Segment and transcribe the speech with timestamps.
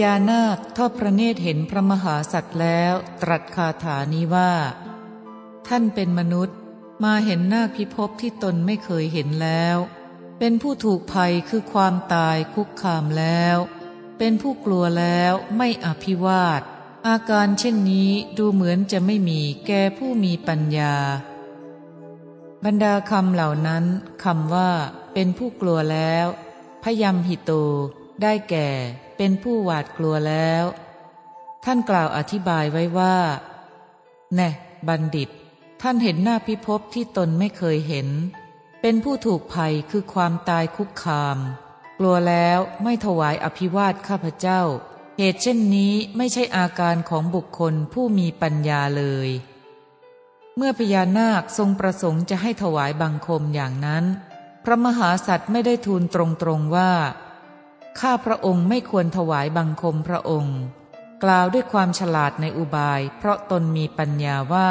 [0.00, 4.52] ญานาคทอดพระเนตรเห็นพระมหาสัตว์แล้ว ตรัสคาถานี้ว่า
[5.66, 6.56] ท่านเป็นมนุษย์
[7.04, 9.76] มาเห็นนาคพิภพที่ตนไม่เคยเห็นแล้ว
[10.38, 13.56] เป็นผู้ถูกภัยคือความตายคุกคามแล้ว
[14.18, 16.62] เป็นผู้กลัวแล้วไม่อภิวาท
[17.06, 20.94] อาการเช่นนี้ดูเหมือนจะไม่มีแก่ผู้มีปัญญา
[22.64, 23.84] บรรดาคำเหล่านั้น
[24.24, 24.70] คำว่า
[25.12, 26.26] เป็นผู้กลัวแล้ว
[26.82, 27.52] พยมหิโต
[28.22, 28.68] ได้แก่
[29.18, 30.64] เป็นผู้หวาดกลัวแล้ว
[31.64, 33.16] ท่านกล่าวอธิบายไว้ว่า
[34.34, 34.50] แน่
[34.88, 35.28] บัณฑิต
[35.82, 38.08] ท่านเห็นหน้าพิภพที่ตนไม่เคยเห็น
[38.80, 41.38] เป็นผู้ถูกภัยคือความตายคุกคาม
[41.98, 44.62] กลัวแล้วไม่ถวายอภิวาทข้าพเจ้า
[45.18, 49.28] เหตุเช่นนี้ไม่ใช่อาการของบุคคลผู้มีปัญญาเลย
[50.56, 54.04] เมื่อพญานาคทรงประสงค์จะให้ถวายบังคมอย่างนั้น
[54.64, 56.92] พระมหาสัตว์ไม่ได้ทูลตรงๆว่า
[58.00, 60.58] ข้าพระองค์ไม่ควรถวายบังคมพระองค์
[61.22, 64.70] กล่าวด้วยความฉลาดในอุบาย เพราะตนมีปัญญาว่า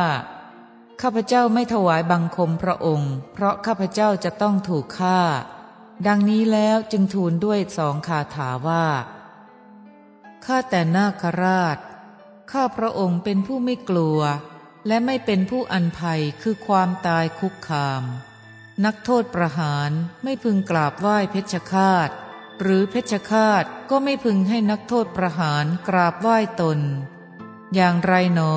[1.02, 5.20] ข้าพเจ้าไม่ถวายบังคมพระองค์ เพราะข้าพเจ้าจะต้องถูกฆ่า
[6.08, 8.86] ดังนี้แล้วจึงทูลด้วยสองคาถาว่า
[10.46, 11.78] ข้าแต่นาคราช
[12.52, 14.20] ข้าพระองค์เป็นผู้ไม่กลัว
[14.88, 18.04] และไม่เป็นผู้อันภัยคือความตายคุกคาม
[18.86, 19.92] นักโทษประหาร
[20.24, 22.10] ไม่พึงกราบไหว้เพชฌฆาต
[22.62, 26.80] หรือเพชฌฆาตก็ไม่พึงให้นักโทษประหารกราบไหว้ตน
[27.76, 28.54] อย่างไรหนอ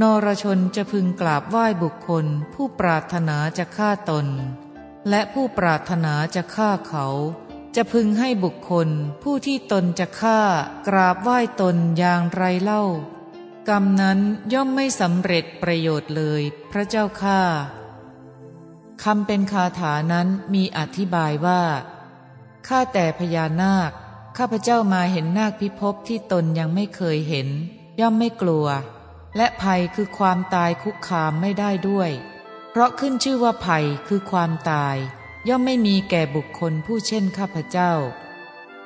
[0.00, 4.26] นรชนจะพึงกราบไหว้บุคคล ผู้ปรารถนาจะฆ่าตน
[5.08, 7.06] และผู้ปรารถนาจะฆ่าเขา
[7.76, 8.88] จะพึงให้บุคคล
[9.22, 10.40] ผู้ที่ตนจะฆ่า
[10.88, 12.84] กราบไหว้ตนอย่างไรเล่า
[13.68, 14.18] กรรมนั้น
[14.52, 16.42] ย่อมไม่สำเร็จประโยชน์เลย
[16.72, 17.40] พระเจ้าข้า
[19.04, 21.62] คำเป็นคาถานั้นมีอธิบายว่า
[22.68, 23.90] ข้าแต่พญานาค
[24.36, 27.48] ข้าพเจ้ามาเห็นนาคพิภพที่ตนยังไม่เคยเห็น
[28.00, 28.66] ย่อมไม่กลัว
[29.36, 32.10] และภัยคือความตายคุกคามไม่ได้ด้วย
[32.70, 34.96] เพราะขึ้นชื่อว่าภัยคือความตาย
[35.48, 37.92] ย่อมไม่มีแก่บุคคลผู้เช่นข้าพเจ้า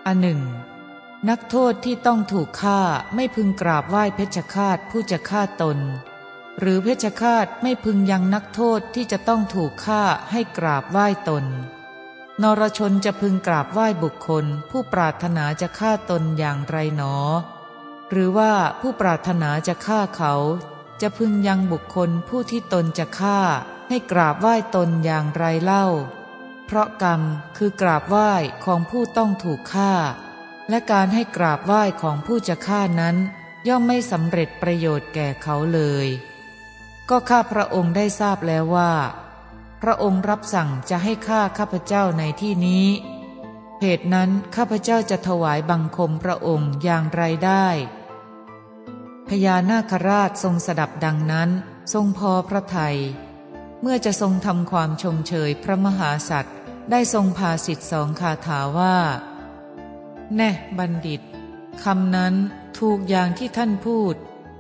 [0.06, 0.41] อันหนึ่ง
[1.28, 2.81] นักโทษที่ต้องถูกฆ่า
[3.15, 5.78] ไม่พึงกราบไหว้เพชฌฆาตผู้จะฆ่าตน
[6.60, 11.44] หรือเพชฌฆาตไม่พึงยังนักโทษที่จะต้องถูกฆ่าให้กราบไหว้ตน
[12.42, 17.16] นรชนจะพึงกราบไหว้บุคคล ผู้ปรารถนาจะฆ่าตนอย่างไรหนอ
[18.10, 20.34] หรือว่าผู้ปรารถนาจะฆ่าเขา
[21.00, 23.41] จะพึงยังบุคคลผู้ที่ตนจะฆ่า
[23.88, 25.86] ให้กราบไหว้ตนอย่างไรเล่า
[26.66, 27.20] เพราะกรรม
[27.56, 28.32] คือกราบไหว้
[28.64, 29.92] ของผู้ต้องถูกฆ่า
[30.68, 33.16] และการให้กราบไหว้ของผู้จะฆ่านั้น
[33.68, 36.06] ย่อมไม่สำเร็จประโยชน์แก่เขาเลย
[37.10, 38.92] ก็ข้าพระองค์ได้ทราบแล้วว่า
[39.88, 42.86] ระองค์รับสั่งจะให้ฆ่าข้าพเจ้าในที่นี้
[43.80, 47.66] เหตุนั้นข้าพเจ้าจะถวายบังคมพระองค์อย่างไรได้
[49.28, 51.50] พญานาคราชทรงสดับดังนั้น
[51.92, 52.98] ทรงพอพระทยัย
[53.80, 56.54] เมื่อจะทรงทำความชมเชยพระมหาสัตว์
[56.91, 58.97] ได้ทรงพาสิทธิสองคาถาว่า
[60.36, 61.22] แน่บัณฑิต
[61.84, 62.34] คำนั้น
[62.78, 64.14] ถูกอย่างที่ท่านพูด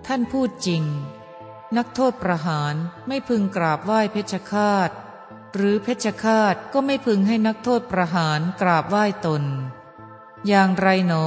[0.06, 0.84] ท่านพูดจริง
[1.76, 2.74] นักโทษประหาร
[3.06, 4.90] ไม่พึงกราบไหว้เพชฌฆาต
[5.56, 9.44] หรือเพชฌฆาตก็ไม่พึงให้นักโทษประหารกราบไหว้ตน
[10.48, 11.26] อย่างไรหนอ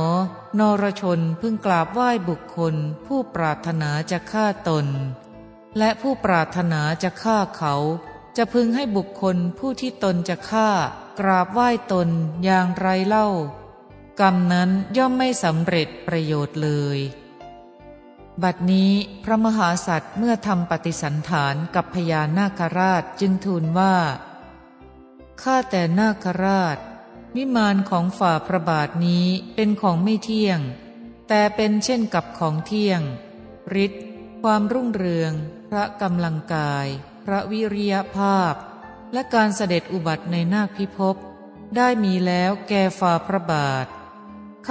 [0.59, 2.75] นรชนพึงกราบไหว้บุคคล
[3.05, 4.87] ผู้ปรารถนาจะฆ่าตน
[5.77, 7.75] และผู้ปรารถนาจะฆ่าเขา
[8.37, 10.69] จะพึงให้บุคคลผู้ที่ตนจะฆ่า
[11.19, 12.09] กราบไหว้ตน
[12.43, 13.27] อย่างไรเล่า
[14.21, 16.99] กรรมนั้นย่อมไม่สำเร็จประโยชน์เลย
[18.43, 18.91] บัดนี้
[19.23, 23.95] พระมหาสัตว์เมื่อทำปฏิสันฐานกับพญานาคราชจึงทูลว่า
[25.41, 26.77] ข้าแต่นาคราช
[27.35, 29.25] วิมานของฝ่าพระบาทนี้
[29.55, 30.59] เป็นของไม่เที่ยง
[31.27, 33.01] แต่เป็นเช่นกับของเที่ยง
[33.85, 34.03] ฤทธิ์
[34.41, 35.33] ความรุ่งเรือง
[35.69, 36.87] พระกำลังกาย
[37.25, 38.53] พระวิริยภาพ
[39.13, 41.15] และการเสด็จอุบัติในนาคพิภพ
[41.75, 43.85] ได้มีแล้วแก่ฝ่าพระบาท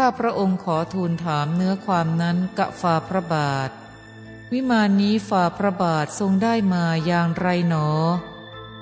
[0.03, 3.71] ข้าพระองค์ขอทูลถามเนื้อความนั้นกะฝ่าพระบาท
[4.53, 7.89] วิมานนี้ฝ่าพระบาททรงได้มาอย่างไรหนอ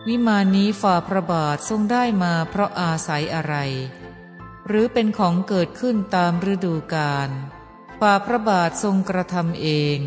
[0.08, 3.54] วิมานนี้ฝ่าพระบาททรงได้มาเพราะอาศัยอะไร
[4.66, 7.30] หรือเป็นของเกิดขึ้นตามฤดูกาล
[8.00, 9.98] ฝ่าพระบาททรงกระทำเอง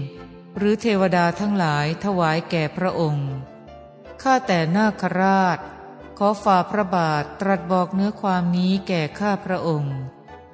[0.58, 3.30] หรือเทวดาทั้งหลายถวายแก่พระองค์
[4.22, 5.60] ข้าแต่นาคราช
[6.18, 9.98] ขอฝ่าพระบาทตรัสบอกเนื้อความนี้แก่ข้าพระองค์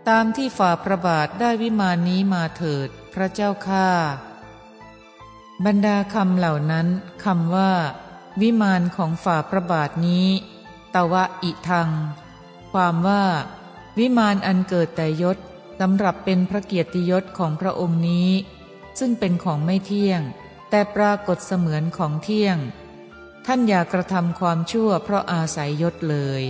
[0.09, 3.89] ตามที่ฝ่าพระบาทได้วิมานนี้มาเถิด พระเจ้าข้า
[5.65, 6.87] บรรดาคำเหล่านั้น
[7.25, 7.71] คำว่า
[8.41, 10.27] วิมานของฝ่าพระบาทนี้
[10.95, 11.89] ตวะอิทัง
[12.71, 13.23] ความว่า
[13.99, 15.37] วิมานอันเกิดแต่ยศ
[15.79, 18.29] สำหรับเป็นพระเกียรติยศของพระองค์นี้
[18.99, 20.21] ซึ่งเป็นของไม่เที่ยง
[20.69, 22.57] แต่ปรากฏเสมือนของเที่ยง
[23.45, 26.43] ท่านอย่ากระทำความชั่วเพราะอาศัยยศเลย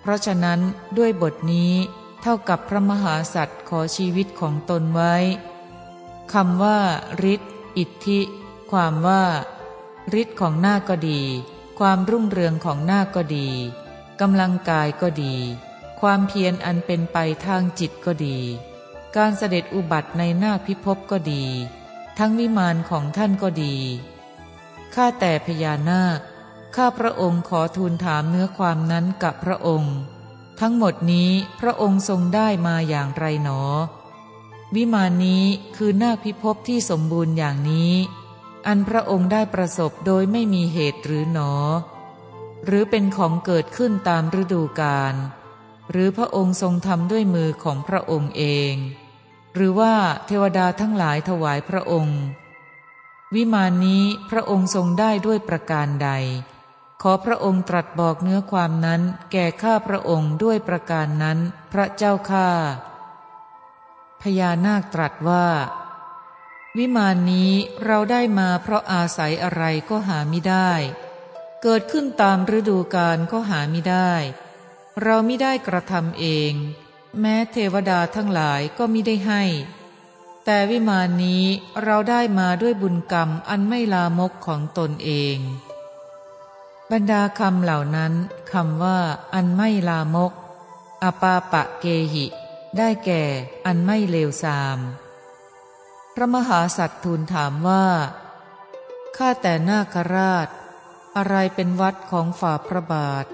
[0.00, 0.60] เพราะฉะนั้น
[0.98, 1.74] ด้วยบทนี้
[2.22, 5.14] เท่ากับพระมหาสัตว์ขอชีวิตของตนไว้
[6.32, 6.78] คำว่า
[7.32, 7.48] ฤทธิ
[7.78, 8.20] อิทธิ
[8.70, 9.24] ความว่า
[10.20, 11.20] ฤทธิ์ของหน้าก็ดี
[11.78, 13.48] ความรุ่งเรืองของหน้าก็ดี
[14.20, 15.34] กำลังกายก็ดี
[16.00, 18.38] ความเพียรอันเป็นไปทางจิตก็ดี
[19.16, 21.44] การเสด็จอุบัติในหน้าพิภพก็ดี
[22.18, 23.76] ทั้งวิมานของท่านก็ดี
[24.94, 26.18] ข้าแต่พญานาค
[26.76, 29.94] ข้าพระองค์ขอทูลถามเนื้อความนั้นกับพระองค์
[30.60, 33.62] ทั้งหมดนี้พระองค์ทรงได้มาอย่างไรหนอ
[34.74, 35.44] วิมานนี้
[35.76, 37.92] คือน้าพิภพที่สมบูรณ์อย่างนี้
[38.66, 41.52] อันพระองค์ได้ประสบโดยไม่มีเหตุหรือหนอ
[42.64, 45.14] หรือเป็นของเกิดขึ้นตามฤดูกาล
[45.90, 48.74] หรือพระองค์ทรงทำด้วยมือของพระองค์เอง
[49.54, 49.94] หรือว่า
[50.26, 52.20] เทวดาทั้งหลายถวายพระองค์
[53.34, 56.10] วิมานนี้พระองค์ทรงได้ด้วยประการใด
[57.02, 59.02] ขอพระองค์ตรัสบอกเนื้อความนั้น
[59.32, 61.38] แก่ข้าพระองค์ด้วยประการนั้น
[61.72, 62.48] พระเจ้าข้า
[64.22, 65.48] พญานาคตรัสว่า
[66.76, 67.52] วิมานนี้
[67.84, 70.70] เราได้มาเพราะอาศัยอะไรก็หาไม่ได้
[71.62, 74.12] เกิดขึ้นตามฤดูกาลก็หาไม่ได้
[75.02, 76.52] เราไม่ได้กระทำเอง
[77.20, 79.42] แม้เทวดาทั้งหลายก็มิได้ให้
[80.44, 81.44] แต่วิมานนี้
[81.82, 85.38] เราได้มาด้วยบุญกรรมอันไม่ลามกของตนเอง
[86.92, 88.12] บรรดาคำเหล่านั้น
[88.52, 88.98] คำว่า
[89.34, 90.32] อันไม่ลามก
[91.02, 92.26] อปาปะเกหิ
[92.76, 93.22] ได้แก่
[93.66, 94.78] อันไม่เลวทราม
[96.14, 97.86] พระมหาสัตว์ทูลถามว่า
[99.16, 100.48] ข้าแต่นาคราช
[101.16, 103.24] อะไรเป็นวัดของฝ่าพระบาท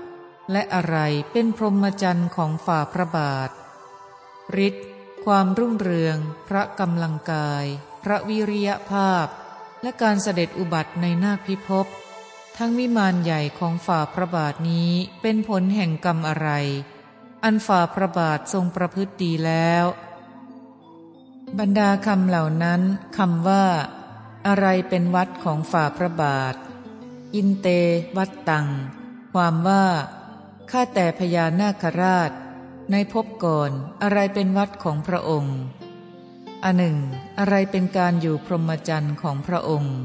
[0.53, 0.97] และอะไร
[1.33, 3.51] เป็นพรหมจรรย์ของฝ่าพระบาท
[4.67, 4.87] ฤทธิ์
[5.25, 6.17] ความรุ่งเรือง
[6.49, 7.65] พระกำลังกาย
[8.03, 9.27] พระวิริยภาพ
[9.83, 11.87] และการเสด็จอุบัติในนาคพิภพ
[12.59, 14.91] ทั้งวิมานใหญ่ของฝ่าพระบาทนี้
[15.23, 16.49] เป็นผลแห่งกรรมอะไร
[17.45, 19.85] อันฝ่าพระบาททรงประพฤติดีแล้ว
[21.59, 22.81] บรรดาคำเหล่านั้น
[23.17, 23.65] คำว่า
[24.47, 26.55] อะไรเป็นวัดของฝ่าพระบาท
[27.35, 27.67] อินเต
[28.17, 28.67] วัตตัง
[29.33, 29.85] ความว่า
[30.71, 32.31] ข้าแต่พญานาคราช
[32.91, 33.71] ในภพก่อน
[34.03, 35.59] อะไรเป็นวัดของพระองค์
[36.65, 36.97] อันหนึ่ง
[37.39, 39.97] อะไรเป็นการอยู่พรหมจรรย์ของพระองค์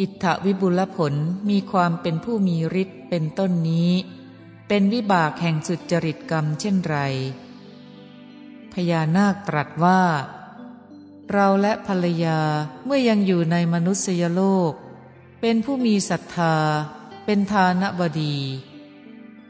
[0.00, 1.14] อิทธวิบุลผล
[1.50, 3.92] มีความเป็นผู้มีฤทธิ์เป็นต้นนี้
[4.68, 6.96] เป็นวิบากแห่งสุจริตกรรมเช่นไร
[8.72, 10.02] พญานาคตรัสว่า
[11.32, 12.40] เราและภรรยา
[12.84, 14.72] เมื่อยังอยู่ในมนุษยโลก
[15.40, 16.56] เป็นผู้มีศรัทธา
[17.24, 18.36] เป็นทานบดี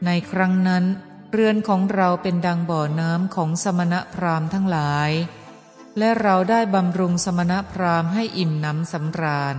[0.05, 0.83] ในครั้งนั้น
[1.31, 5.11] เรือนของเราเป็นดังบ่อน้ำของสมณพราหมณ์ทั้งหลาย
[5.97, 9.57] และเราได้บำรุงสมณพราหมณ์ให้อิ่มน้ำสำราญ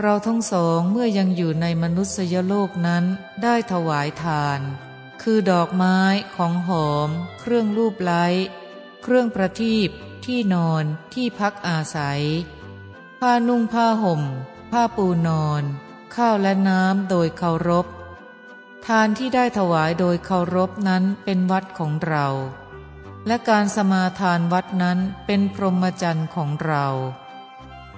[0.00, 3.04] เราทั้งสองเมื่อยังอยู่ในมนุษยโลกนั้น
[3.42, 4.60] ได้ถวายทาน
[5.22, 5.98] คือดอกไม้
[6.36, 8.26] ของหอม เครื่องรูปไล้
[9.02, 9.88] เครื่องประทีป
[10.24, 12.22] ที่นอนที่พักอาศัย
[13.20, 14.22] ผ้านุ่งผ้าห่ม
[14.72, 15.62] ผ้าปูนอน
[16.14, 17.86] ข้าวและน้ำโดยเคารพ
[18.86, 22.26] ทานที่ได้ถวายโดยเคารพนั้นเป็นวัดของเรา
[23.26, 26.86] และการสมาทานวัดนั้นเป็นพรหมจรรย์ของเรา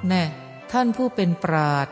[0.08, 0.24] แน่
[0.72, 1.88] ท่านผู้เป็นปราด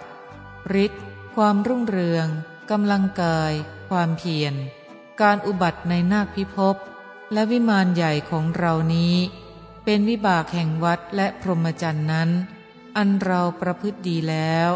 [0.85, 1.03] ฤทธิ์
[1.35, 2.27] ความรุ่งเรือง
[2.71, 3.53] กำลังกาย
[3.89, 4.55] ความเพียร
[5.21, 6.77] การอุบัติในนาคพิภพ
[7.33, 9.15] และวิมานใหญ่ของเรานี้
[9.85, 12.31] เป็นวิบากแห่งวัดและพรหมจรรย์นั้น
[12.97, 14.71] อันเราประพฤติดีแล้ว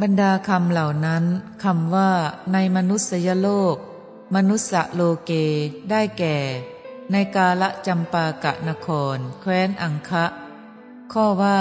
[0.00, 1.24] บรรดาคำเหล่านั้น
[1.64, 2.10] คำว่า
[2.52, 3.76] ในมนุษยโลก
[4.34, 5.32] มนุษยโลเก
[5.90, 6.36] ได้แก่
[7.12, 10.24] ในกาละจำปากะนคร แคว้นอังคะ
[11.12, 11.60] ข้อว่า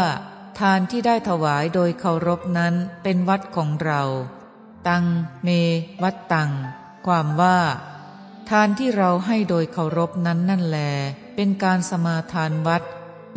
[0.59, 4.01] ทานที่ได้ถวายโดยเคารพนั้นเป็นวัดของเรา
[4.87, 5.05] ตัง
[5.43, 5.49] เม
[6.03, 6.51] วัดตัง
[7.07, 7.59] ความว่า
[8.49, 10.79] ทานที่เราให้โดยเคารพนั้นนั่นแล
[11.35, 12.83] เป็นการสมาทานวัด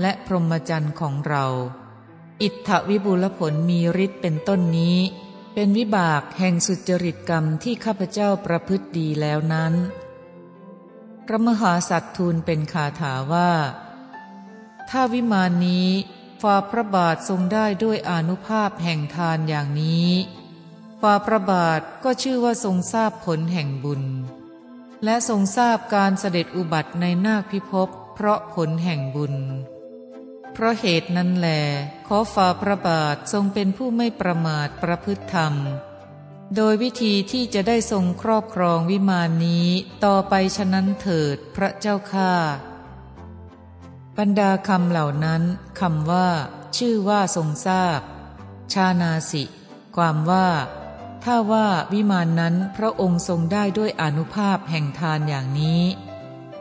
[0.00, 1.46] และพรหมจรรย์ของเรา
[2.42, 4.98] อิทธวิบุลผลมีฤทธิ์เป็นต้นนี้
[5.54, 9.74] เป็นวิบากแห่งสุจริตกรรมที่ข้าพเจ้าประพฤติดีแล้วนั้น
[11.26, 13.50] พระมหาสัตว์ทูลเป็นคาถาว่า
[14.90, 15.88] ถ้าวิมานนี้
[16.42, 20.10] ฝ่าพระบาททรงได้ด้วยอนุภาพแห่งทานอย่างนี้
[21.00, 24.02] ฝ่าพระบาทก็ชื่อว่าทรงทราบผลแห่งบุญ
[25.04, 29.34] และทรงทราบการเสด็จอุบัติในนาคพิภพเพราะผลแห่งบุญ
[30.52, 31.48] เพราะเหตุนั้นแล
[32.06, 35.54] ขอฝ่าพระบาททรงเป็นผู้ไม่ประมาทประพฤติธรรม
[36.56, 39.68] โดยวิธีที่จะได้ทรงครอบครองวิมานนี้
[40.04, 42.32] ต่อไปฉะนั้นเถิดพระเจ้าข้า
[44.18, 45.42] บรรดาคำเหล่านั้น
[45.80, 46.28] คำว่า
[46.76, 48.00] ชื่อว่าทรงทราบ
[48.72, 49.42] ชานาสิ
[49.96, 50.48] ความว่า
[51.24, 55.82] ถ้าว่าวิมานนั้นพระองค์ทรงได้ด้วยอนุภาพแห่งทานอย่างนี้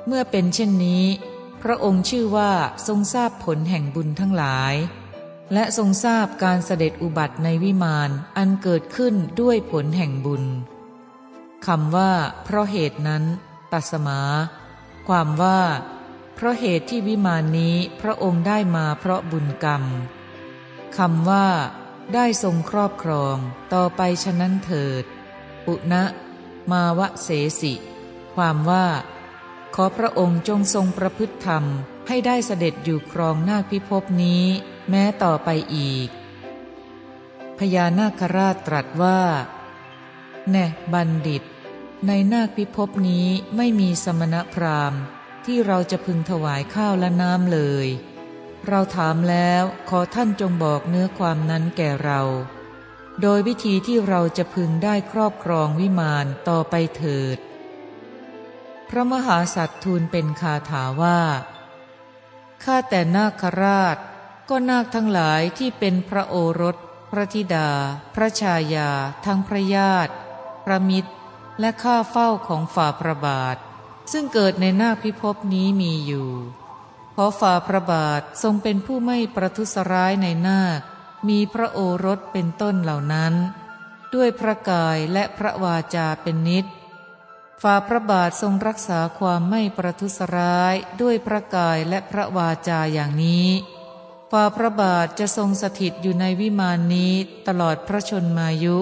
[0.06, 1.06] เมื่อเป็นเช่นนี้
[1.62, 2.52] พระองค์ชื่อว่า
[2.88, 4.74] ทรงทราบผลแห่งบุญทั้งหลาย
[5.54, 10.44] และทรงทราบการเสด็จอุบัติในวิมานอันเกิดขึ้นด้วยผลแห่งบุญ
[11.66, 12.12] คำว่า
[12.44, 13.24] เพราะเหตุนั้น
[13.72, 14.20] ตัสมา
[15.08, 15.60] ความว่า
[16.36, 19.84] เพราะเหตุที่วิมานนี้พระองค์ได้มาเพราะบุญกรรม
[20.98, 21.48] คำว่า
[22.14, 23.38] ได้ทรงครอบครอง
[23.74, 25.04] ต่อไปฉะนั้นเถิด
[25.68, 26.04] อุณะ
[26.72, 27.30] มาวะเส
[27.62, 27.74] สิ
[28.36, 28.88] ความว่า
[29.76, 31.64] ขอพระองค์จงทรงประพฤติธรรม
[32.08, 34.44] ให้ได้เสด็จอยู่ครองนาคพิภพนี้
[34.90, 36.08] แม้ต่อไปอีก
[37.58, 39.22] พญานาคราชตรัสว่า
[40.50, 41.44] แน่บัณฑิต
[42.08, 45.02] ในนาคพิภพนี้ไม่มีสมณพราหมณ์
[45.48, 47.88] ที่เราจะพึงถวายข้าวและน้ำเลย
[48.68, 52.22] เราถามแล้วขอท่านจงบอกเนื้อความนั้นแก่เรา
[53.22, 57.38] โดยวิธีที่เราจะพึงได้ครอบครองวิมานต่อไปเถิด
[58.90, 61.22] พระมหาสัตว์ทูลเป็นคาถาว่า
[62.64, 63.98] ข้าแต่นาคราช
[64.50, 66.76] ก็นาคทั้งหลายที่เป็นพระโอรส
[67.12, 67.70] พระธิดา
[68.16, 68.90] พระชายา
[69.26, 70.14] ทั้งพระญาติ
[70.66, 71.12] พระมิตร
[71.60, 73.58] และข้าเฝ้าของฝ่าพระบาท
[74.12, 76.30] ซึ่งเกิดในนาคพิภพนี้มีอยู่
[77.16, 80.80] ขอฝ่าพระบาททรงเป็นผู้ไม่ประทุษร้ายในนาค
[81.30, 83.34] มีพระโอรสเป็นต้นเหล่านั้น
[84.14, 86.66] ด้วยพระกายและพระวาจาเป็นนิด
[87.62, 93.50] ฝ่าพระบาททรงรักษาความไม่ประทุษร้ายด้วยพระกายและพระวาจาอย่างนี้
[94.32, 97.14] ฝ่าพระบาทจะทรงสถิตอยู่ในวิมานนี้
[97.48, 98.78] ตลอดพระชนมายุ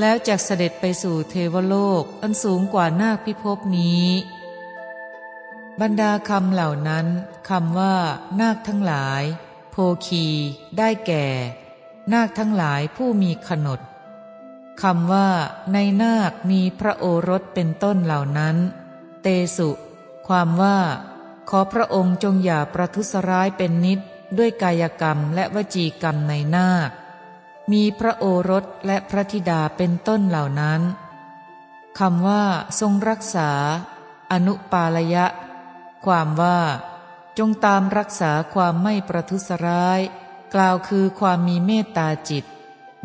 [0.00, 4.06] แล้วจะเสด็จไปสู่เทวโลกอันสูงกว่านาคพิภพนี้
[5.80, 7.06] บรรดาคำเหล่านั้น
[7.48, 7.96] คำว่า
[8.40, 9.22] นาคทั้งหลาย
[9.70, 9.76] โพ
[10.06, 10.26] คี
[10.78, 11.26] ได้แก่
[12.12, 13.80] นาคทั้งหลายผู้มีขนด
[14.82, 15.28] คำว่า
[15.72, 18.56] ในนาคมีพระโอรสเป็นต้นเหล่านั้น
[19.22, 19.26] เต
[19.56, 19.70] สุ
[20.26, 20.78] ความว่า
[21.48, 24.00] ขอพระองค์จงอย่าประทุษร้ายเป็นนิด
[24.38, 26.90] ด้วยกายกรรมและวจีกรรมในนาค
[27.72, 30.80] มีพระโอรสและพระธิดาเป็นต้นเหล่านั้น
[31.98, 32.44] คำว่า
[32.80, 33.50] ทรงรักษา
[34.32, 35.26] อนุปาลยะ
[36.04, 36.58] ความว่า
[37.38, 40.00] จงตามรักษาความไม่ประทุษร้าย
[40.54, 42.44] กล่าวคือความมีเมตตาจิต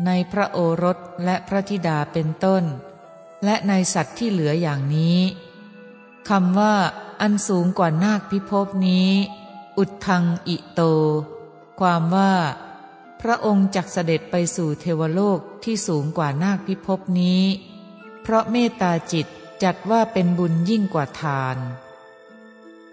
[0.06, 2.64] ในพระโอรสและพระธิดาเป็นต้น
[3.44, 5.18] และในสัตว์ที่เหลืออย่างนี้
[6.28, 6.74] คำว่า
[7.20, 9.10] อันสูงกว่านาคพิภพนี้
[9.78, 10.80] อุดทังอิโต
[11.80, 12.32] ความว่า
[13.20, 17.42] พระองค์จักเสด็จไปสู่เทวโลกที่สูงกว่านาคพิภพนี้
[18.22, 19.26] เพราะเมตตาจิต
[19.62, 21.56] จัดว่าเป็นบุญยิ่งกว่าทาน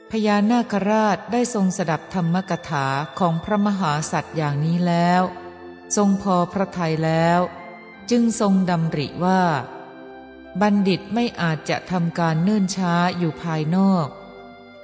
[0.10, 2.88] พญานาคราชได้ทรงสดับธรรมกถา
[3.20, 5.22] ของพระมหาสัตว์อย่างนี้แล้ว
[5.96, 7.40] ทรงพอพระทัยแล้ว
[8.10, 9.42] จึงทรงดำริว่า
[10.62, 14.08] บัณฑิตไม่อาจจะทำการเนื่นช้าอยู่ภายนอก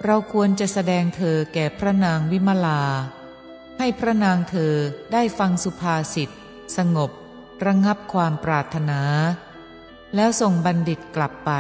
[0.03, 2.81] เราควรจะแสดงเธอแก่พระนางวิมลา
[3.81, 4.75] ให้พระนางเธอ
[5.13, 6.29] ได้ฟังสุภาษิต
[6.77, 7.12] สงบ
[7.65, 9.01] ระงับความปรารถนา
[10.15, 11.51] แล้วส่งบัณฑิตกลับไป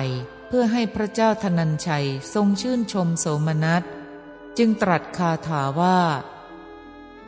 [0.47, 3.83] เพื่อให้พระเจ้าธนัญชัยทรงชื่นชมโสมนัส
[4.57, 5.99] จึงตรัสคาถาว่า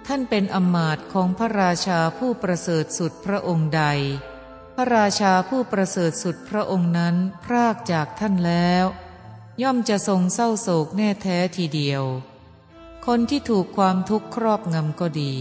[0.07, 3.83] ท่านเป็นอมาตของพระราชาผู้ประเสริฐสุดพระองค์ใด
[4.75, 8.85] พระราชาผู้ประเสริฐสุดพระองค์นั้นพรากจากท่านแล้ว
[9.61, 12.03] ย่อมจะทรงเศร้าโศกแน่แท้ทีเดียว
[13.07, 15.33] คนที่ถูกความทุกข์ครอบงำก็ดี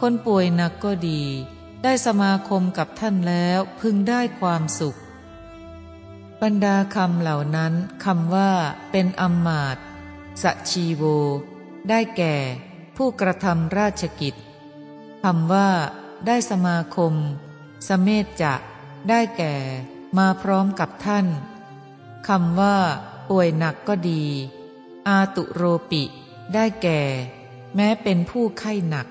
[0.00, 1.22] คนป่วยหนักก็ดี
[1.82, 4.98] ได้สมาคมกับท่านแล้วพึงได้ความสุข
[6.42, 7.72] บรรดาคำเหล่านั้น
[8.04, 8.50] คำว่า
[8.90, 9.76] เป็นอัมมาต
[10.42, 11.02] สชีโว
[11.88, 12.34] ได้แก่
[12.96, 14.34] ผู้กระทำราชกิจ
[15.24, 15.68] คำว่า
[16.26, 17.12] ได้สมาคม
[17.88, 18.54] สเมธจะ
[19.08, 19.54] ได้แก่
[20.18, 21.26] มาพร้อมกับท่าน
[22.28, 22.76] คำว่า
[23.30, 24.22] ป่วยหนักก็ดี
[25.08, 26.04] อาตุโรปิ
[26.54, 27.02] ได้แก่
[27.74, 29.06] แม้เป็นผู้ไข้หนัก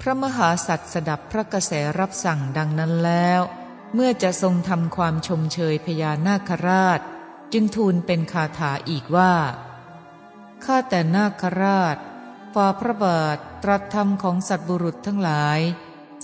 [0.00, 3.40] พระมหาสัตว์สดับพระกระแสรับสั่งดังนั้นแล้ว
[3.94, 7.00] เมื่อจะทรงทำความชมเชยพญานาคราช
[7.52, 9.34] จึงทูลเป็นคาถาอีกว่า
[10.64, 11.96] ข้าแต่นาคราช
[12.54, 15.60] ฝ่าพระบาทตรัสธรรมของสัตบุรุษทั้งหลาย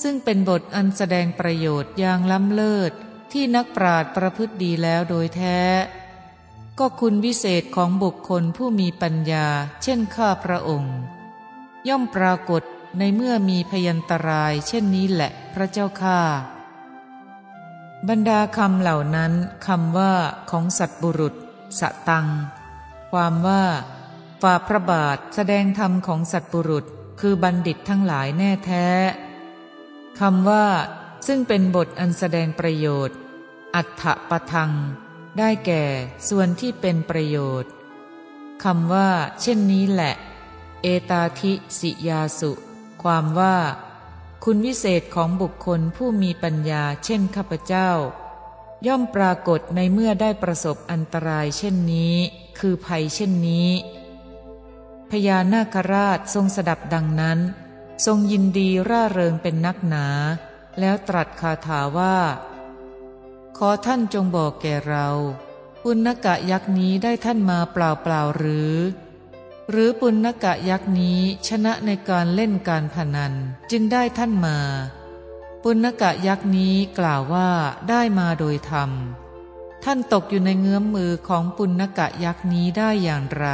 [0.02, 2.92] ซึ่งเป็นบทอันแสดงประโยชน์อย่างล้ำเลิศ
[3.32, 5.60] ที่นักปราดประพฤติดีแล้วโดยแท้
[6.78, 9.46] ก็คุณวิเศษของบุคคลผู้มีปัญญา
[9.82, 10.96] เช่นข้าพระองค์
[11.88, 12.62] ย่อมปรากฏ
[12.98, 16.20] ในเมื่อมีพยันตราย เช่นนี้แหละพระเจ้าข้า
[18.08, 19.32] บรรดาคำเหล่านั้น
[19.66, 20.12] คำว่า
[20.50, 21.34] ของสัตบุรุษ
[21.80, 22.26] สตัง
[23.12, 23.64] ความว่า
[24.42, 26.84] ฝ่าพระบาทแสดงธรรมของสัตบุรุษ
[27.20, 28.86] คือบัณฑิตทั้งหลายแน่แท้
[30.20, 30.66] คำว่า
[31.26, 33.16] ซึ่งเป็นบทอันแสดงประโยชน์
[33.74, 34.72] อัฏฐปทัง
[35.38, 35.84] ได้แก่
[36.28, 37.72] ส่วนที่เป็นประโยชน์
[38.64, 39.10] คำว่า
[39.40, 40.14] เช่นนี้แหละ
[40.82, 42.52] เอตาทิสิยาสุ
[43.02, 43.56] ความว่า
[44.44, 47.90] คุณวิเศษของบุคคลผู้มีปัญญาเช่นข้าพเจ้า
[48.86, 52.14] ย่อมปรากฏในเมื่อได้ประสบอันตรายเช่นนี้
[52.58, 53.68] คือภัยเช่นนี้
[55.10, 57.38] พญานาคราชทรงสดับดังนั้น
[58.06, 60.06] ทรงยินดีร่าเริงเป็นนักหนา
[60.78, 62.16] แล้วตรัสคาถาว่า
[63.58, 65.08] ขอท่านจงบอกแก่เรา
[65.82, 68.74] ปุณกะยักษ์นี้ได้ท่านมาเปล่าเปล่าหรือ
[69.70, 71.18] หรือปุณกะยักษ์นี้
[71.48, 73.32] ชนะในการเล่นการพนัน
[73.70, 74.58] จึงได้ท่านมา
[75.62, 77.50] ปุณกะยักษ์นี้กล่าวว่า
[77.88, 78.90] ได้มาโดยธรรม
[79.84, 83.46] ท่านตกอยู่ในเงื้อมมือของปุณกะยักษ์นี้ได้อย่างไร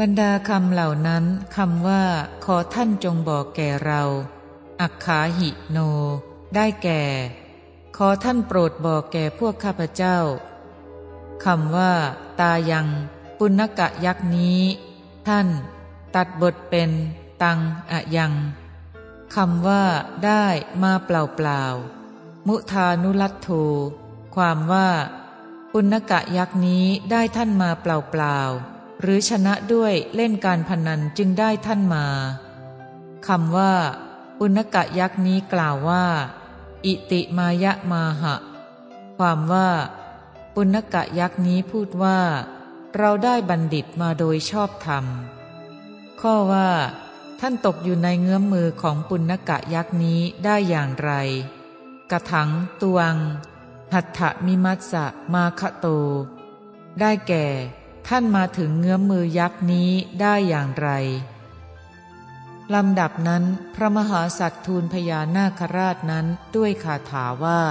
[0.00, 1.24] บรรดาคำเหล่านั้น
[1.56, 2.04] คำว่า
[2.44, 4.02] ขอท่านจงบอกแก่เรา
[4.80, 5.78] อักขาหิโน
[6.54, 7.02] ได้แก่
[7.96, 10.18] ขอท่านโปรดบอกแก่พวกข้าพเจ้า
[11.44, 11.92] คำว่า
[12.40, 12.86] ตายัง
[13.38, 14.60] ปุณกะยักษ์นี้
[15.28, 15.46] ท่าน
[16.14, 16.90] ตัดบทเป็น
[17.42, 17.58] ตัง
[17.92, 18.32] อะยัง
[19.34, 19.82] คำว่า
[20.24, 20.44] ได้
[20.82, 21.62] มาเปล่าเปล่า
[22.48, 23.48] มุทานุลัตโธ
[24.34, 24.88] ความว่า
[25.72, 28.38] ปุณกะยักษ์นี้ได้ท่านมาเปล่าเปล่า
[29.00, 32.06] หรือชนะด้วยเล่นการพนันจึงได้ท่านมา
[33.26, 33.72] คำว่า
[34.38, 36.04] ปุณกะยักษ์นี้กล่าวว่า
[36.84, 38.36] อิติมายะมาหะ
[39.18, 39.70] ความว่า
[40.54, 42.20] ปุณกะยักษ์นี้พูดว่า
[42.96, 45.04] เราได้บัณฑิตมาโดยชอบธรรม
[46.20, 46.70] ข้อว่า
[47.40, 51.12] ท่านตกอยู่ในเงื้อมมือของปุณกะยักษ์นี้ได้อย่างไร
[52.10, 52.50] กระถัง
[52.82, 53.14] ตวง
[53.94, 55.86] หัตถมิมัสสะมาคะโต
[57.00, 57.46] ได้แก่
[58.08, 60.88] ท่านมาถึงเงื้อมมือยักษ์นี้ได้อย่างไร
[62.74, 63.44] ลำดับนั้น
[63.74, 67.62] พระมหาสัตว์ทูลพญานาคราชนั้นด้วยคาถาว่า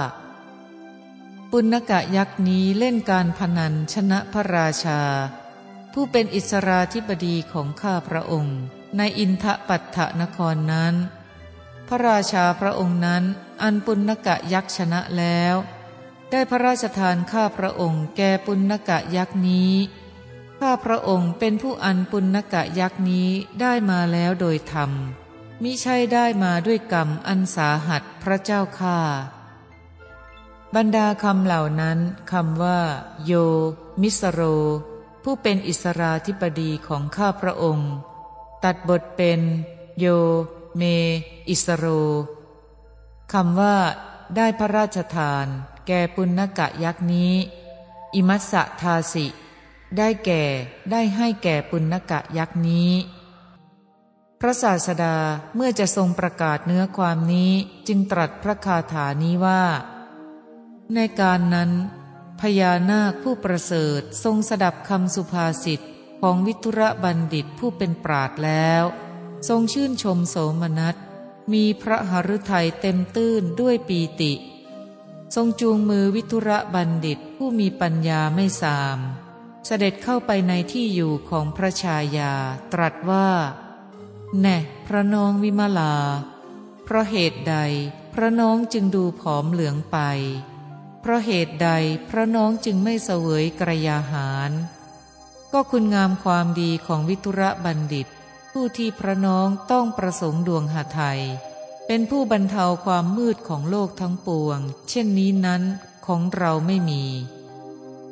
[1.50, 5.00] ปุณกะยักษ์นี้เล่นการพนันชนะพระราชา
[5.92, 8.58] ผู้เป็นอิสราธิบดีของข้าพระองค์
[8.96, 10.94] ในอินทปัตถนครนั้น
[11.88, 13.22] พระราชาพระองค์นั้น
[13.62, 15.54] อันปุณกะยักษ์ชนะแล้ว
[16.30, 19.72] ได้พระราชทานข้าพระองค์แก่ปุณกะยักษ์นี้
[20.62, 23.28] ข้าพระองค์เป็นผู้อันปุณกะยักษ์นี้
[23.60, 24.90] ได้มาแล้วโดยธรรม
[25.62, 28.98] มิใช่ได้มาด้วยกรรมอันสาหัสพระเจ้าข้า
[30.74, 31.98] บรรดาคำเหล่านั้น
[32.32, 32.80] คำว่า
[33.24, 33.32] โย
[34.02, 34.40] มิสโร
[35.22, 37.90] ผู้เป็นอิสราธิปดีของข้าพระองค์
[38.64, 39.40] ตัดบทเป็น
[39.98, 40.06] โย
[40.76, 40.82] เม
[41.48, 41.86] อิสโร
[43.32, 43.76] คำว่า
[44.36, 45.46] ได้พระราชทาน
[45.86, 47.32] แก่ปุณกะยักษ์นี้
[48.14, 49.26] อิมัสสะทาสิ
[49.98, 50.44] ได้แก่
[50.90, 52.90] ได้ให้แก่ปุณกะยักษ์นี้
[54.40, 55.16] พระศาสดา
[55.54, 57.52] เมื่อจะทรงประกาศเนื้อความนี้
[57.88, 59.64] จึงตรัสพระคาถานี้ว่า
[60.94, 61.70] ในการนั้น
[62.40, 65.80] พญานาคผู้ประเสริฐทรงสดับคำสุภาษิต
[66.20, 68.82] ของวิทุระบัณฑิตผู้เป็นปราดแล้ว
[69.48, 70.96] ทรงชื่นชมโสมนัส
[71.52, 74.32] มีพระหฤทัยเต็มตื้นด้วยปีติ
[75.34, 78.98] ทรงจูงมือวิทุระบัณฑิตผู้มีปัญญาไม่สาม
[79.66, 82.32] เสด็จเข้าไปในที่อยู่ของพระชายา
[82.72, 83.28] ตรัสว่า
[84.40, 85.94] แน่พระน้องวิมลา
[86.84, 87.56] เพราะเหตุใด
[88.14, 89.98] พระน้องจึงดูผอมเหลืองไป
[91.00, 91.70] เพราะเหตุใด
[92.08, 94.50] พระน้องจึงไม่เสวยกระยาหาร
[95.52, 98.06] ก็คุณงามความดีของวิทุระบัณฑิต
[98.52, 101.20] ผู้ที่พระน้องต้องประสงค์ดวงหาไทย
[101.86, 105.62] เป็นผู้บรรเทาความมืดของโลกทั้งปวง เช่นนี้นั้น
[106.06, 107.04] ของเราไม่มี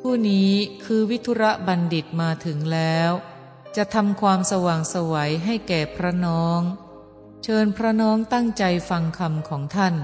[0.05, 0.51] ผู้นี้
[0.85, 3.11] คือวิทุระบัณฑิตมาถึงแล้ว
[3.75, 6.61] จะทำความสว่างสวัยให้แก่พระน้อง
[7.43, 9.95] เชิญพระน้องตั้งใจฟังคำของท่าน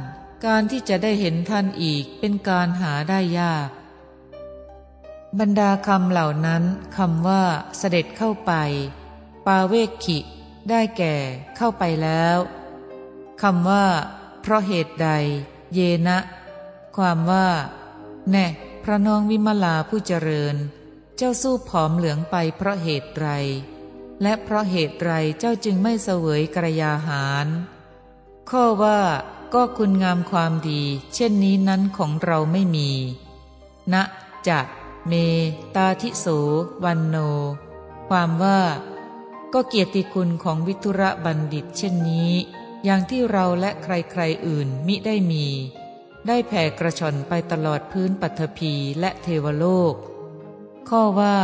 [0.46, 3.70] การที่จะได้เห็นท่านอีกเป็นการหาได้ยาก
[5.40, 6.64] บรรดาคำเหล่านั้น
[6.98, 7.44] คำว่า
[7.78, 8.54] เสด็จเข้าไป
[9.46, 10.18] ปาเวกขิ
[10.70, 11.16] ได้แก่
[11.58, 12.38] เข้าไปแล้ว
[13.42, 13.86] คำว่า
[14.42, 15.10] เพราะเหตุใด
[15.74, 16.18] เยนะ
[16.98, 17.48] ความว่า
[18.32, 18.46] แน่
[18.88, 20.56] ระน้องวิมลาผู้เจริญ
[21.18, 23.28] เจ้าสู้ผอมเหลืองไปเพราะเหตุไร
[24.22, 27.48] และเพราะเหตุไรเจ้าจึงไม่เสวยกระยาหาร
[28.50, 29.00] ข้อว่า
[29.54, 30.82] ก็คุณงามความดี
[31.14, 32.92] เช่นนี้นั้นของเราไม่มี
[33.94, 33.96] ณ
[34.48, 34.60] จะ
[35.08, 35.14] เม
[35.76, 36.26] ตาทิโส
[36.84, 37.16] วันโน
[38.10, 38.60] ความว่า
[39.54, 42.32] ก็เกียรติคุณของวิทุระบัณฑิต เช่นนี้
[42.84, 45.46] อย่างที่เราและใครๆอื่นมิได้มี
[46.28, 49.94] ได้แผ่กระชอนไปตลอดพื้นปัทภีและเทวโลก
[50.90, 51.38] ข้อว่า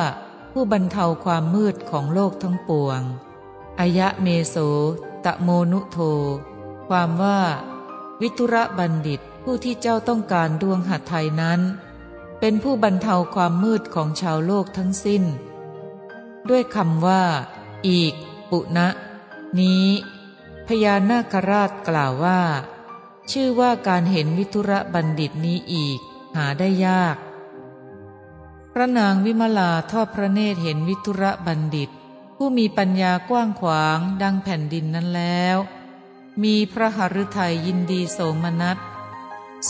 [0.51, 3.01] ผู้บรรเทาความมืดของโลกทั้งปวง
[3.79, 4.55] อายะเมโส
[5.25, 5.97] ตะโมนุโท
[6.87, 7.41] ความว่า
[8.21, 11.61] วิทุระบัณฑิตผู้ที่เจ้าต้องการดวงหัตไทยนั้น
[12.39, 15.23] เป็นผู้บรรเทาความมืดของชาวโลกทั้งสิ้น
[16.49, 17.23] ด้วยคำว่า
[17.87, 18.13] อีก
[18.49, 18.87] ปุณะ
[19.59, 19.85] นี้
[20.67, 22.39] พญานาคราชกล่าวว่า
[23.31, 25.99] ชื่อว่าการเห็นวิทุระบัณฑิตนี้อีก
[26.35, 27.17] หาได้ยาก
[28.73, 31.89] พระนางวิมลาทอดพระเนตรเห็นวิทุระบัณฑิต
[32.35, 35.57] ผู้มีปัญญากว้างขวางดังแผ่นดินนั้นแล้ว
[36.43, 38.77] มีพระหฤทัยยินดีโสมนัส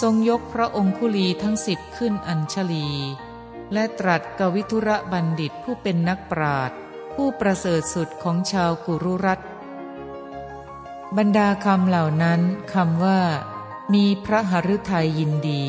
[0.01, 2.89] ทรงยกพระองคุลีทั้งสิบขึ้นอัญชลี
[3.73, 6.71] และตรัสกวิทุระบัณฑิตผู้เป็นนักปราด
[7.13, 9.39] ผู้ประเสริฐสุดของชาวกุรุรัต
[11.17, 12.41] บรรดาคำเหล่านั้น
[12.73, 13.21] คำว่า
[13.93, 15.63] มีพระหฤทัยยินดี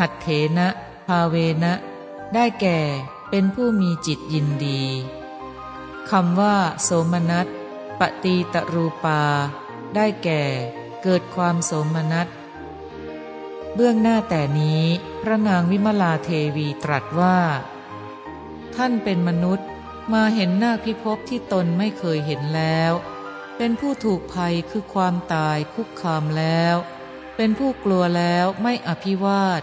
[0.00, 0.26] หัตเถ
[0.58, 0.68] นะ
[1.06, 1.74] ภาเวนะ
[2.34, 2.78] ได้แก่
[3.30, 4.82] เป็นผู้มีจิตยินดี
[6.10, 7.46] คำว่า โสมนัส
[8.00, 9.22] ปฏิตรูปา
[9.94, 10.42] ได้แก่
[11.02, 12.28] เกิดความโสมนัส
[13.74, 14.82] เบื้องหน้าแต่นี้
[15.22, 17.38] พระนางวิมลาเทวีตรัสว่า
[18.74, 19.68] ท่านเป็นมนุษย์
[20.12, 22.92] มาเห็นหน้าพิภพที่ตนไม่เคยเห็นแล้ว
[23.60, 26.76] เป็นผู้ถูกภัยคือความตายคุกคามแล้ว
[27.36, 29.62] เป็นผู้กลัวแล้วไม่อภิวาท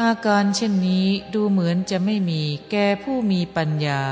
[0.00, 4.04] อาการเช่นนี้ดูเหมือนจะไม่มีแก่ผู้มีปัญญา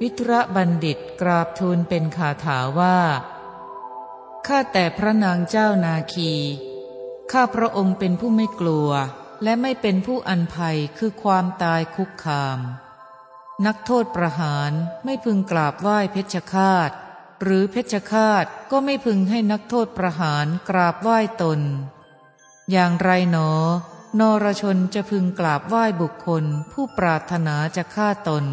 [0.00, 2.98] วิทระบัณฑิตกราบทูลเป็นคาถาว่า
[4.46, 6.32] ข้าแต่พระนางเจ้านาคี
[7.32, 8.90] ข้าพระองค์เป็นผู้ไม่กลัว
[9.42, 12.58] และไม่เป็นผู้อันภัยคือความตายคุกคาม
[13.66, 14.72] นักโทษประหาร
[15.04, 16.90] ไม่พึงกราบไหว้เพชฌฆาต
[17.42, 21.60] หรือเพชฌฆาตก็ไม่พึงให้นักโทษประหารกราบไหว้ตน
[22.72, 23.50] อย่างไรหนอ
[24.20, 28.44] นรชนจะพึงกราบไหว้บุคคล ผู้ปรารถนาจะฆ่าตน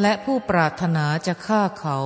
[0.00, 1.98] และผู้ปรารถนาจะฆ่าเขา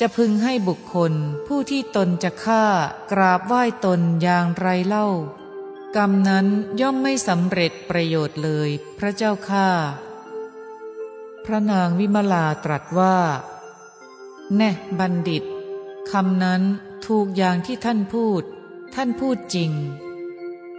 [0.00, 1.12] จะพึงให้บุคคล
[1.46, 2.64] ผู้ที่ตนจะฆ่า
[3.12, 5.08] กราบไหว้ตนอย่างไรเล่า
[5.96, 6.46] กรรมนั้น
[6.80, 9.68] ย่อมไม่สำเร็จประโยชน์เลย พระเจ้าข้า
[11.44, 13.16] พระนางวิมลาตรัสว่า
[14.56, 15.44] แน่บัณฑิต
[16.10, 16.62] คำนั้น
[17.06, 18.42] ถูกอย่างที่ท่านพูด
[18.94, 19.72] ท่านพูดจริง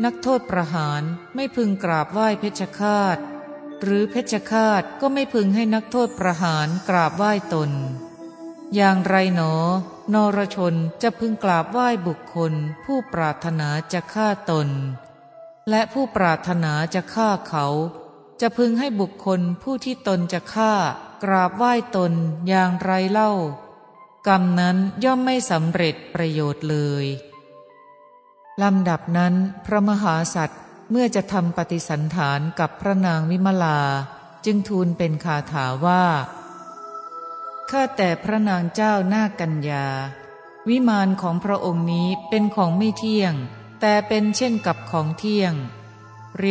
[0.04, 1.02] นักโทษประหาร
[1.36, 3.18] ไม่พึงกราบไหว้เพชฌฆาต
[3.82, 7.72] หรือเพชฌฆาตก็ไม่พึงให้นักโทษประหารกราบไหว้ตน
[8.76, 9.54] อย่างไรหนอ
[10.14, 12.54] นรชนจะพึงกราบไหว้บุคคล
[12.86, 14.70] ผู้ปรารถนาจะฆ่าตน
[15.70, 17.68] และผู้ปรารถนาจะฆ่าเขา
[18.42, 20.74] จะพึงให้บุคคลผู้ที่ตนจะฆ่า
[21.24, 22.14] กราบไหว้ตน
[22.48, 23.32] อย่างไรเล่า
[24.28, 27.06] กรรมนั้นย่อมไม่สำเร็จประโยชน์เลย
[28.62, 29.34] ลำดับนั้น
[29.66, 30.60] พระมหาสัตว์
[30.92, 33.80] เมื่อจะทำปฏิสันฐานกับพระนางวิมลา
[34.46, 36.06] จึงทูลเป็นคาถาว่า
[37.70, 39.86] ข้าแต่พระนางเจ้าหน้ากัญญา
[40.70, 43.34] วิมานของพระองค์นี้เป็นของไม่เที่ยง
[43.82, 45.54] แต่เป็นเช่นกับของเที่ยง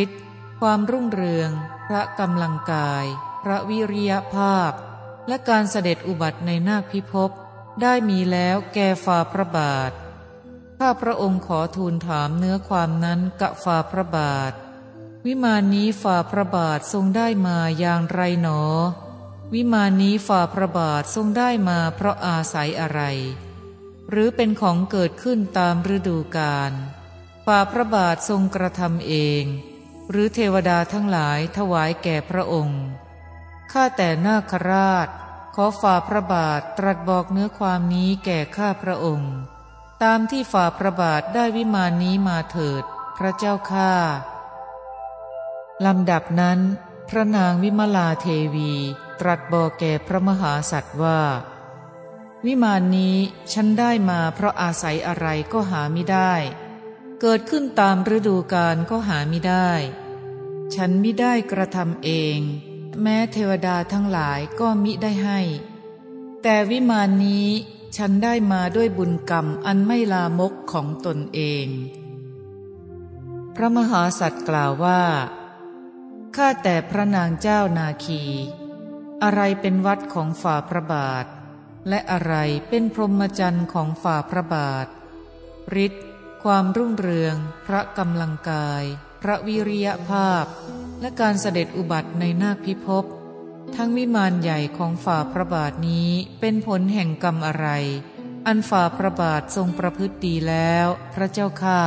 [0.03, 0.21] ฤทธิ์
[0.59, 1.51] ความรุ่งเรือง
[1.91, 3.05] ระกำลังกาย
[3.43, 4.71] พระวิริยภาพ
[5.27, 7.31] และการเสด็จอุบัติในนาคพิภพ
[7.81, 9.91] ได้มีแล้วแก่ฝ่าพระบาท
[10.79, 14.53] ข้าพระองค์ขอทูลถามเนื้อความนั้นกะฝ่าพระบาท
[15.25, 18.61] วิมานนี้ฝ่าพระบาททรงได้มาอย่างไรหนอ
[19.53, 23.01] วิมานนี้ฝ่าพระบาททรงได้มาเพราะอาศัยอะไร
[24.09, 26.71] หรือเป็นของเกิดขึ้นตามฤดูกาล
[27.45, 29.43] ฝ่าพระบาททรงกระทำเอง
[30.11, 32.81] หรือเทวดาทั้งหลายถวายแก่พระองค์
[33.71, 35.07] ข้าแต่นาคราช
[35.55, 39.33] ขอฝ่าพระบาทตรัสบอกเนื้อความนี้แก่ข้าพระองค์
[40.03, 42.83] ตามที่ฝ่าพระบาทได้วิมานนี้มาเถิด
[43.17, 43.93] พระเจ้าข้า
[45.85, 46.59] ลำดับนั้น
[47.09, 48.73] พระนางวิมลาเทวี
[49.19, 51.21] ตรัสบอกแก่พระมหาสัตว์ว่า
[52.45, 53.17] วิมานนี้
[53.53, 56.33] ฉันได้มาเพราะอาศัยอะไรก็หาไม่ได้
[57.21, 59.71] เกิดขึ้นตามฤดูกาลก็หาไม่ได้
[60.75, 62.39] ฉันมิได้กระทำเอง
[63.01, 65.39] แม้เทวดาทั้งหลายก็มิได้ให้
[66.43, 67.47] แต่วิมานนี้
[67.97, 71.67] ฉันได้มาด้วยบุญกรรมอันไม่ลามกของตนเอง
[73.55, 75.03] พระมหาสัตว์กล่าวว่า
[76.35, 78.23] ข้าแต่พระนางเจ้านาคี
[79.23, 81.25] อะไรเป็นวัดของฝ่าพระบาท
[81.89, 82.33] และอะไร
[82.69, 84.87] เป็นพรหมจรรย์ของฝ่าพระบาท
[85.85, 86.05] ฤทธิ์
[86.43, 88.83] ความรุ่งเรือง พระกำลังกาย
[89.25, 90.45] พระวิริยภาพ
[91.01, 93.05] และการเสด็จอุบัติในนาคพิภพ
[93.75, 97.67] ทั้งวิมานใหญ่ของฝ่าพระบาทนี้เป็นผลแห่งกรรมอะไร
[98.47, 101.81] อันฝ่าพระบาททรงประพฤติดีแล้ว พระเจ้าข้า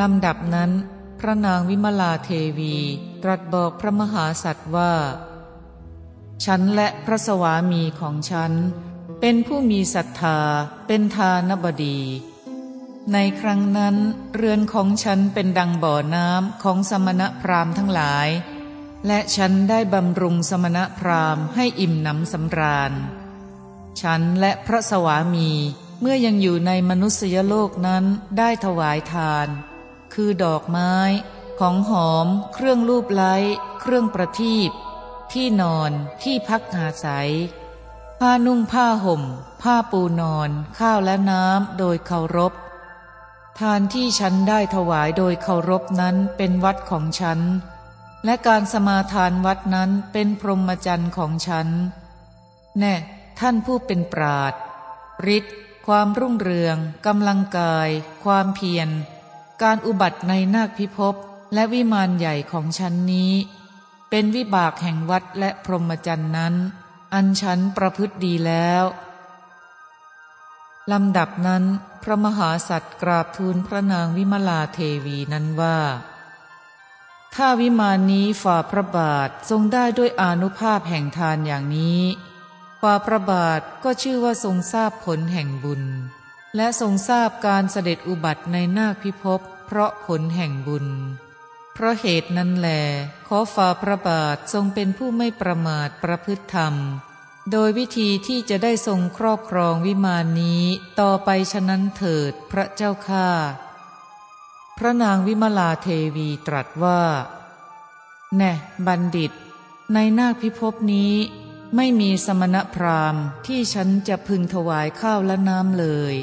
[0.00, 0.70] ลำดับนั้น
[1.20, 2.76] พระนางวิมลาเทวี
[3.22, 4.94] ตรัสบอกพระมหาสัตว์ว่า
[6.44, 8.52] ฉันและพระสวามีของฉัน
[9.20, 10.38] เป็นผู้มีศรัทธา
[10.86, 11.98] เป็นทานบดี
[13.12, 13.96] ในครั้งนั้น
[14.34, 18.28] เรือนของฉันเป็นดังบ่อน้ำของสมณพราหมณ์ทั้งหลาย
[19.06, 22.92] และฉันได้บำรุงสมณพราหมณ์ให้อิ่มหนำสำราญ
[24.02, 25.50] ฉันและพระสวามี
[26.00, 28.04] เมื่อยังอยู่ในมนุษยโลกนั้น
[28.38, 29.48] ได้ถวายทาน
[30.14, 30.94] คือดอกไม้
[31.60, 33.34] ของหอม เครื่องรูปไล้
[33.80, 34.70] เครื่องประทีป
[35.32, 35.90] ที่นอน
[36.22, 37.32] ที่พักหาศัย
[38.20, 39.22] ผ้านุ่งผ้าห่ม
[39.62, 42.52] ผ้าปูนอน ข้าวและน้ำโดยเคารพ
[43.58, 47.40] ทานที่ฉันได้ถวายโดยเคารพนั้นเป็นวัดของฉัน
[48.24, 51.68] และการสมาทานวัดนั้นเป็นพรหมจรรย์ของฉัน
[52.78, 52.94] แน่
[53.40, 54.54] ท่านผู้เป็นปราด
[55.36, 57.88] ฤทธิ์ความรุ่งเรืองกำลังกาย
[58.24, 58.88] ความเพียร
[59.62, 61.14] การอุบัติในนาคพิภพ
[61.54, 63.32] และวิมานใหญ่ของฉันนี้
[64.10, 66.54] เป็นวิบากแห่งวัดและพรหมจรรย์นั้น
[67.14, 68.84] อันฉันประพฤติดีแล้ว
[70.92, 71.64] ลำดับนั้น
[72.02, 75.78] พระมหาสัตว์กราบทูลพระนางวิมลาเทวีนั้นว่า
[77.34, 82.00] ถ้าวิมานนี้ฝ่าพระบาททรงได้ด้วยอนุภาพแห่งทานอย่างนี้
[82.80, 85.82] ฝ่าพระบาทก็ชื่อว่าทรงทราบผลแห่งบุญ
[86.56, 90.86] และทรงทราบการเสด็จอุบัติในนาคพิภพเพราะผลแห่งบุญ
[91.74, 92.68] เพราะเหตุนั้นแหล
[93.26, 96.74] ขอฝ่าพระบาททรงเป็นผู้ไม่ประมาทประพฤติธรรม
[97.50, 100.64] โดยวิธีที่จะได้ทรงครอบครองวิมานนี้
[101.00, 103.28] ต่อไปฉะนั้นเถิดพระเจ้าข้า
[104.78, 107.02] พระนางวิมลาเทวีตรัสว่า
[108.36, 108.52] แน่
[108.86, 109.32] บัณฑิต
[109.94, 111.14] ในนาคพิภพนี้
[111.76, 116.14] ไม่มีสมณพราหมณ์ที่ฉันจะพึงถวายข้าวและน้ำเลย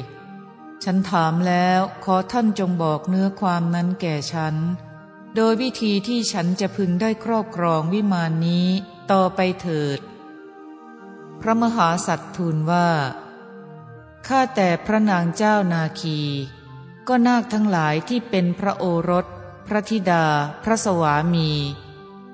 [0.84, 4.54] ฉันถามแล้วขอท่านจงบอกเนื้อความนั้นแก่ฉัน
[5.34, 8.66] โดยวิธีที่ฉันจะพึงได้ครอบครองวิมานนี้
[9.12, 10.00] ต่อไปเถิด
[11.40, 12.88] พระมหาสัตว์ทูลว่า
[14.28, 16.18] ข้าแต่พระนางเจ้านาคี
[17.08, 19.26] ก็นาคทั้งหลายที่เป็นพระโอรส
[19.66, 20.24] พระธิดา
[20.64, 21.50] พระสวามี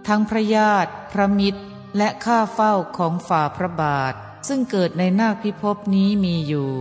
[0.07, 1.61] ทั้งพระญาติ พระมิตร
[1.97, 4.15] และข้าเฝ้าของฝ่าพระบาท
[4.49, 6.73] ซึ่งเกิดในนาคพิภพนี้มีอยู่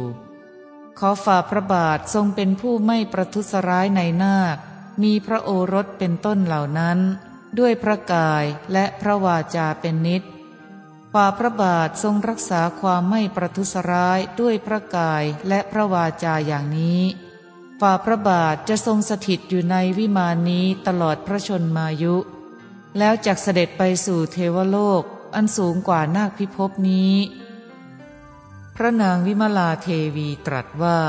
[0.99, 4.57] ขอฝ่าพระบาททรงเป็นผู้ไม่ประทุษร้ายในนาค
[5.03, 6.99] มีพระโอรสเป็นต้นเหล่านั้น
[7.59, 10.23] ด้วยพระกายและพระวาจาเป็นนิด
[11.13, 17.01] ฝ่าพระบาททรงรักษาความไม่ประทุษร้ายด้วยพระกายและพระวาจาอย่างนี้
[17.81, 22.15] ฝ่าพระบาทจะทรงสถิตอยู่ในวิมานนี้ตลอดพระชนมายุ
[22.97, 25.03] แล้วจักเสด็จไปสู่เทวโลก
[25.35, 27.13] อันสูงกว่านาคพิภพนี้
[28.75, 30.99] พระนางวิมลาเทวีตรัสว่า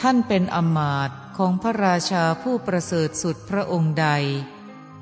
[0.00, 4.08] ท่านเป็นอมาตของพระราชาผู้ประเสริฐสุดพระองค์ใด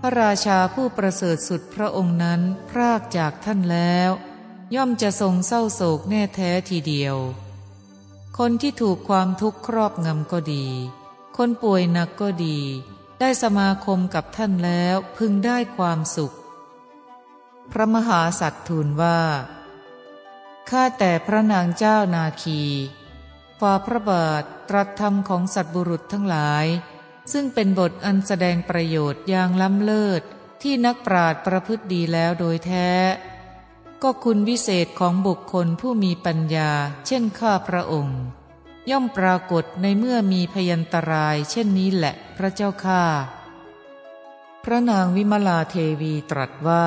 [0.03, 4.11] พระราชาผู้ประเสริฐสุดพระองค์นั้นพรากจากท่านแล้ว
[4.75, 7.17] ย่อมจะทรงเศร้าโศกแน่แท้ทีเดียว
[8.39, 10.67] คนที่ถูกความทุกข์ครอบงำก็ดี
[11.37, 12.59] คนป่วยหนักก็ดี
[13.21, 16.35] ได้สมาคมกับท่านแล้วพึงได้ความสุข
[17.71, 19.21] พระมหาสัตว์ทูลว่า
[20.71, 22.63] ข้าแต่พระนางเจ้านาคี
[23.61, 26.67] ฝ่าพระบาทตรัสธรรมของสัตบุรุษทั้งหลาย
[27.33, 30.23] ซึ่งเป็นบทอันแสดงประโยชน์อย่างล้ำเลิศ
[30.63, 32.91] ที่นักปราดประพฤติดีแล้วโดยแท้
[34.03, 36.71] ก็คุณวิเศษของบุคคลผู้มีปัญญา
[37.07, 38.21] เช่นข้าพระองค์
[38.91, 43.05] ย่อมปรากฏในเมื่อมีพยันตราย เช่นนี้แหละพระเจ้าข้า
[44.65, 46.87] พระนางวิมลาเทวีตรัสว่า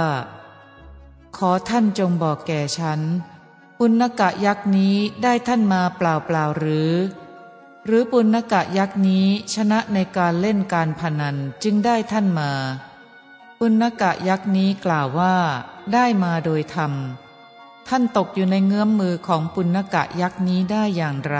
[1.37, 3.01] ขอท่านจงบอกแก่ฉัน
[3.79, 6.91] ปุณกะยักษ์นี้ได้ท่านมาเปล่าเปล่าหรือ
[7.85, 12.51] หรือปุณกะยักษ์นี้ชนะในการเล่นการพนันจึงได้ท่านมา
[13.59, 15.35] ปุณกะยักษ์นี้กล่าวว่า
[15.93, 16.93] ได้มาโดยธรรม
[17.87, 21.39] ท่านตกอยู่ในเงื้อมมือของปุณกะยักษ์นี้ได้อย่างไร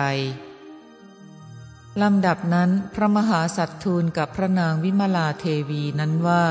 [2.02, 6.46] ลำดับนั้นพระมหาสัตทูลกับพระนางวิมลาเทวีนั้นว่า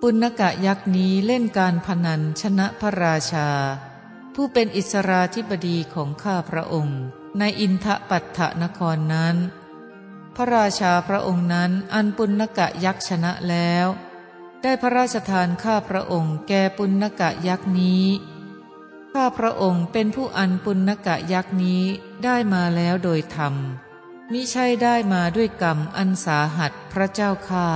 [0.00, 3.48] ปุณกะยักษ์นี้เล่นการพนันชนะพระราชา
[4.34, 7.00] ผู้เป็นอิสราธิบดีของข้าพระองค์
[7.38, 9.36] ในอินทปัตถนครนั้น
[10.36, 13.86] พระราชาพระองค์นั้นอันปุณกะยักษ์ชนะแล้ว
[14.62, 18.04] ได้พระราชทานข้าพระองค์แก่ปุณกะยักษ์นี้
[19.12, 21.82] ข้าพระองค์เป็นผู้อันปุณกะยักษ์นี้
[22.24, 23.54] ได้มาแล้วโดยธรรม
[24.32, 27.68] มิใช่ได้มาด้วยกรรมอันสาหัสพระเจ้าค่า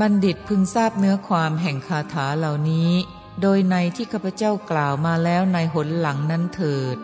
[0.00, 2.92] บัณฑิตพึงทราบเนื้อความแห่งคาถาเหล่านี้
[3.40, 6.96] โดยในที่ข้าพเจ้ากล่าวมาแล้วในหนหลังนั้นเถิด